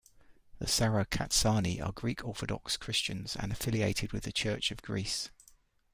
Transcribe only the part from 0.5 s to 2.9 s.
The Sarakatsani are Greek Orthodox